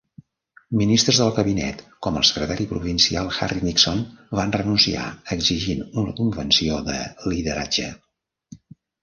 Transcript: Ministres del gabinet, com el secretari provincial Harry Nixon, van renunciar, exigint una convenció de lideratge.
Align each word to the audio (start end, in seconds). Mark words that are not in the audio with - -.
Ministres 0.77 1.17
del 1.23 1.33
gabinet, 1.33 1.83
com 2.07 2.17
el 2.21 2.25
secretari 2.29 2.65
provincial 2.71 3.29
Harry 3.35 3.61
Nixon, 3.67 4.01
van 4.41 4.55
renunciar, 4.57 5.05
exigint 5.37 5.85
una 6.05 6.17
convenció 6.23 6.81
de 6.91 6.99
lideratge. 7.29 7.93